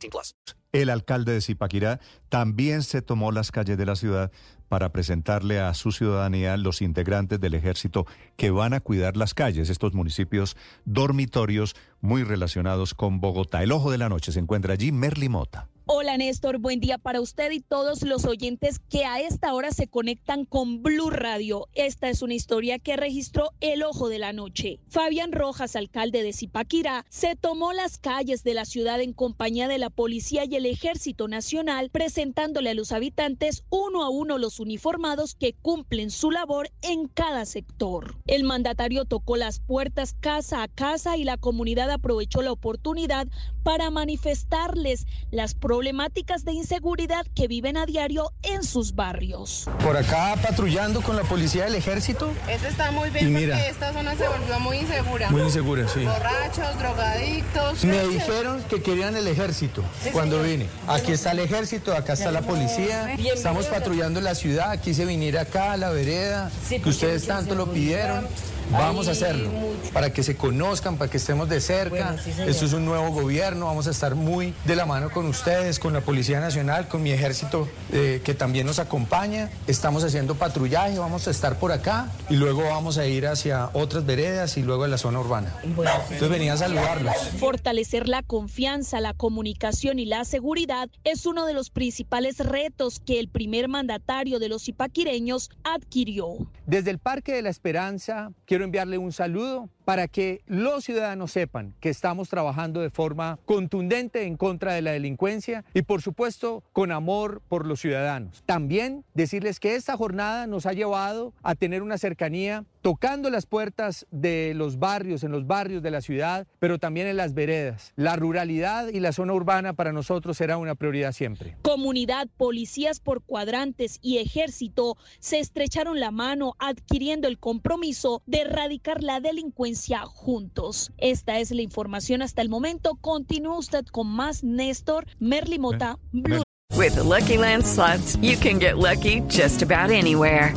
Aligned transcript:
18 0.00 0.10
plus. 0.10 0.34
El 0.72 0.88
alcalde 0.88 1.32
de 1.32 1.40
Zipaquirá 1.40 2.00
también 2.28 2.82
se 2.82 3.02
tomó 3.02 3.32
las 3.32 3.50
calles 3.50 3.76
de 3.76 3.86
la 3.86 3.96
ciudad 3.96 4.30
para 4.68 4.92
presentarle 4.92 5.58
a 5.58 5.74
su 5.74 5.90
ciudadanía 5.90 6.56
los 6.56 6.80
integrantes 6.80 7.40
del 7.40 7.54
ejército 7.54 8.06
que 8.36 8.52
van 8.52 8.72
a 8.72 8.80
cuidar 8.80 9.16
las 9.16 9.34
calles, 9.34 9.68
estos 9.68 9.94
municipios 9.94 10.56
dormitorios 10.84 11.74
muy 12.00 12.22
relacionados 12.22 12.94
con 12.94 13.20
Bogotá. 13.20 13.64
El 13.64 13.72
ojo 13.72 13.90
de 13.90 13.98
la 13.98 14.08
noche 14.08 14.30
se 14.30 14.38
encuentra 14.38 14.74
allí 14.74 14.92
Merly 14.92 15.28
Mota. 15.28 15.68
Hola 15.92 16.16
Néstor, 16.16 16.58
buen 16.58 16.78
día 16.78 16.98
para 16.98 17.20
usted 17.20 17.50
y 17.50 17.58
todos 17.58 18.02
los 18.02 18.24
oyentes 18.24 18.78
que 18.78 19.04
a 19.06 19.18
esta 19.18 19.52
hora 19.52 19.72
se 19.72 19.88
conectan 19.88 20.44
con 20.44 20.84
Blue 20.84 21.10
Radio. 21.10 21.66
Esta 21.74 22.08
es 22.08 22.22
una 22.22 22.34
historia 22.34 22.78
que 22.78 22.96
registró 22.96 23.50
El 23.60 23.82
Ojo 23.82 24.08
de 24.08 24.20
la 24.20 24.32
Noche. 24.32 24.78
Fabián 24.86 25.32
Rojas, 25.32 25.74
alcalde 25.74 26.22
de 26.22 26.32
Zipaquirá, 26.32 27.04
se 27.08 27.34
tomó 27.34 27.72
las 27.72 27.98
calles 27.98 28.44
de 28.44 28.54
la 28.54 28.66
ciudad 28.66 29.00
en 29.00 29.12
compañía 29.12 29.66
de 29.66 29.78
la 29.78 29.90
policía 29.90 30.44
y 30.44 30.54
el 30.54 30.66
ejército 30.66 31.26
nacional, 31.26 31.90
presentándole 31.90 32.70
a 32.70 32.74
los 32.74 32.92
habitantes 32.92 33.64
uno 33.68 34.04
a 34.04 34.10
uno 34.10 34.38
los 34.38 34.60
uniformados 34.60 35.34
que 35.34 35.54
cumplen 35.54 36.12
su 36.12 36.30
labor 36.30 36.70
en 36.82 37.08
cada 37.08 37.44
sector. 37.46 38.14
El 38.28 38.44
mandatario 38.44 39.06
tocó 39.06 39.34
las 39.34 39.58
puertas 39.58 40.14
casa 40.20 40.62
a 40.62 40.68
casa 40.68 41.16
y 41.16 41.24
la 41.24 41.36
comunidad 41.36 41.90
aprovechó 41.90 42.42
la 42.42 42.52
oportunidad 42.52 43.26
para 43.64 43.90
manifestarles 43.90 45.06
las 45.32 45.56
problemáticas 45.80 46.44
de 46.44 46.52
inseguridad 46.52 47.24
que 47.34 47.48
viven 47.48 47.78
a 47.78 47.86
diario 47.86 48.34
en 48.42 48.62
sus 48.64 48.94
barrios. 48.94 49.66
Por 49.82 49.96
acá 49.96 50.36
patrullando 50.42 51.00
con 51.00 51.16
la 51.16 51.22
policía 51.22 51.64
del 51.64 51.74
ejército. 51.74 52.34
Eso 52.50 52.66
está 52.66 52.90
muy 52.90 53.08
bien 53.08 53.28
Y 53.28 53.30
mira. 53.30 53.54
porque 53.56 53.70
esta 53.70 53.92
zona 53.94 54.14
se 54.14 54.28
volvió 54.28 54.60
muy 54.60 54.76
insegura. 54.76 55.30
Muy 55.30 55.40
insegura, 55.40 55.88
sí. 55.88 56.04
Borrachos, 56.04 56.78
drogadictos. 56.78 57.84
Me 57.86 58.06
dijeron 58.08 58.62
que 58.68 58.82
querían 58.82 59.16
el 59.16 59.26
ejército 59.26 59.82
cuando 60.12 60.42
vine. 60.42 60.66
Aquí 60.86 61.12
está 61.12 61.32
el 61.32 61.38
ejército, 61.38 61.94
acá 61.94 62.12
está 62.12 62.30
la 62.30 62.42
policía. 62.42 63.14
Estamos 63.14 63.64
patrullando 63.64 64.20
la 64.20 64.34
ciudad. 64.34 64.78
Quise 64.82 65.06
venir 65.06 65.38
acá 65.38 65.72
a 65.72 65.76
la 65.78 65.88
vereda, 65.88 66.50
que 66.68 66.90
ustedes 66.90 67.26
tanto 67.26 67.54
lo 67.54 67.72
pidieron. 67.72 68.28
Vamos 68.70 69.08
a 69.08 69.12
hacerlo 69.12 69.50
para 69.92 70.12
que 70.12 70.22
se 70.22 70.36
conozcan, 70.36 70.96
para 70.96 71.10
que 71.10 71.16
estemos 71.16 71.48
de 71.48 71.60
cerca. 71.60 72.16
Esto 72.46 72.64
es 72.64 72.72
un 72.72 72.84
nuevo 72.84 73.10
gobierno. 73.10 73.66
Vamos 73.66 73.86
a 73.86 73.90
estar 73.90 74.14
muy 74.14 74.54
de 74.64 74.76
la 74.76 74.86
mano 74.86 75.10
con 75.10 75.26
ustedes, 75.26 75.78
con 75.78 75.92
la 75.92 76.00
Policía 76.00 76.40
Nacional, 76.40 76.88
con 76.88 77.02
mi 77.02 77.10
ejército 77.10 77.68
eh, 77.92 78.20
que 78.24 78.34
también 78.34 78.66
nos 78.66 78.78
acompaña. 78.78 79.50
Estamos 79.66 80.04
haciendo 80.04 80.36
patrullaje, 80.36 80.98
vamos 80.98 81.26
a 81.26 81.30
estar 81.30 81.58
por 81.58 81.72
acá 81.72 82.10
y 82.28 82.36
luego 82.36 82.62
vamos 82.62 82.98
a 82.98 83.06
ir 83.06 83.26
hacia 83.26 83.70
otras 83.72 84.06
veredas 84.06 84.56
y 84.56 84.62
luego 84.62 84.84
a 84.84 84.88
la 84.88 84.98
zona 84.98 85.20
urbana. 85.20 85.54
Entonces 85.64 86.28
venía 86.28 86.52
a 86.52 86.56
saludarlos. 86.56 87.16
Fortalecer 87.38 88.08
la 88.08 88.22
confianza, 88.22 89.00
la 89.00 89.14
comunicación 89.14 89.98
y 89.98 90.06
la 90.06 90.24
seguridad 90.24 90.88
es 91.04 91.26
uno 91.26 91.46
de 91.46 91.54
los 91.54 91.70
principales 91.70 92.38
retos 92.38 93.00
que 93.00 93.18
el 93.18 93.28
primer 93.28 93.68
mandatario 93.68 94.38
de 94.38 94.48
los 94.48 94.68
ipaquireños 94.68 95.50
adquirió. 95.64 96.36
Desde 96.66 96.90
el 96.90 96.98
Parque 96.98 97.32
de 97.32 97.42
la 97.42 97.50
Esperanza 97.50 98.30
quiero 98.46 98.59
enviarle 98.64 98.98
un 98.98 99.12
saludo 99.12 99.68
para 99.90 100.06
que 100.06 100.44
los 100.46 100.84
ciudadanos 100.84 101.32
sepan 101.32 101.74
que 101.80 101.88
estamos 101.88 102.28
trabajando 102.28 102.80
de 102.80 102.90
forma 102.90 103.40
contundente 103.44 104.22
en 104.22 104.36
contra 104.36 104.72
de 104.72 104.82
la 104.82 104.92
delincuencia 104.92 105.64
y 105.74 105.82
por 105.82 106.00
supuesto 106.00 106.62
con 106.72 106.92
amor 106.92 107.42
por 107.48 107.66
los 107.66 107.80
ciudadanos. 107.80 108.44
También 108.46 109.04
decirles 109.14 109.58
que 109.58 109.74
esta 109.74 109.96
jornada 109.96 110.46
nos 110.46 110.66
ha 110.66 110.74
llevado 110.74 111.34
a 111.42 111.56
tener 111.56 111.82
una 111.82 111.98
cercanía 111.98 112.64
tocando 112.82 113.28
las 113.30 113.44
puertas 113.44 114.06
de 114.10 114.52
los 114.54 114.78
barrios, 114.78 115.24
en 115.24 115.32
los 115.32 115.46
barrios 115.46 115.82
de 115.82 115.90
la 115.90 116.00
ciudad, 116.00 116.46
pero 116.60 116.78
también 116.78 117.08
en 117.08 117.16
las 117.16 117.34
veredas. 117.34 117.92
La 117.96 118.16
ruralidad 118.16 118.88
y 118.88 119.00
la 119.00 119.12
zona 119.12 119.34
urbana 119.34 119.74
para 119.74 119.92
nosotros 119.92 120.36
será 120.38 120.56
una 120.56 120.76
prioridad 120.76 121.12
siempre. 121.12 121.56
Comunidad, 121.60 122.28
policías 122.38 123.00
por 123.00 123.22
cuadrantes 123.22 123.98
y 124.00 124.18
ejército 124.18 124.96
se 125.18 125.40
estrecharon 125.40 126.00
la 126.00 126.10
mano 126.10 126.54
adquiriendo 126.58 127.28
el 127.28 127.38
compromiso 127.38 128.22
de 128.24 128.42
erradicar 128.42 129.02
la 129.02 129.20
delincuencia 129.20 129.79
juntos. 129.88 130.92
Esta 130.98 131.38
es 131.38 131.50
la 131.50 131.62
información 131.62 132.22
hasta 132.22 132.42
el 132.42 132.48
momento. 132.48 132.96
Continúa 133.00 133.58
usted 133.58 133.86
con 133.86 134.08
más 134.08 134.42
Néstor 134.44 135.06
Merlimota 135.18 135.98
Blue. 136.12 136.42
With 136.76 136.94
the 136.94 137.04
Lucky 137.04 137.36
Land 137.36 137.66
slots, 137.66 138.16
you 138.22 138.36
can 138.36 138.58
get 138.58 138.78
lucky 138.78 139.20
just 139.28 139.62
about 139.62 139.90
anywhere. 139.90 140.54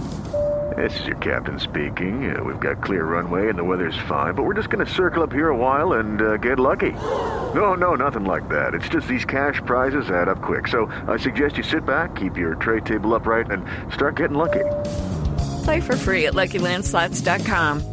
This 0.77 0.99
is 1.01 1.05
your 1.05 1.17
captain 1.17 1.59
speaking. 1.59 2.35
Uh, 2.35 2.43
we've 2.43 2.59
got 2.59 2.81
clear 2.81 3.05
runway 3.05 3.49
and 3.49 3.59
the 3.59 3.63
weather's 3.63 3.97
fine, 4.07 4.33
but 4.33 4.43
we're 4.43 4.53
just 4.53 4.69
going 4.69 4.85
to 4.85 4.91
circle 4.91 5.21
up 5.21 5.31
here 5.31 5.49
a 5.49 5.55
while 5.55 5.93
and 5.93 6.21
uh, 6.21 6.37
get 6.37 6.59
lucky. 6.59 6.91
No, 6.91 7.73
no, 7.75 7.95
nothing 7.95 8.23
like 8.23 8.47
that. 8.49 8.73
It's 8.73 8.87
just 8.89 9.07
these 9.07 9.25
cash 9.25 9.61
prizes 9.65 10.09
add 10.09 10.29
up 10.29 10.41
quick. 10.41 10.67
So 10.67 10.91
I 11.07 11.17
suggest 11.17 11.57
you 11.57 11.63
sit 11.63 11.85
back, 11.85 12.15
keep 12.15 12.37
your 12.37 12.55
tray 12.55 12.79
table 12.79 13.13
upright, 13.13 13.51
and 13.51 13.65
start 13.93 14.15
getting 14.15 14.37
lucky. 14.37 14.63
Play 15.63 15.81
for 15.81 15.95
free 15.95 16.25
at 16.25 16.33
LuckyLandSlots.com. 16.33 17.92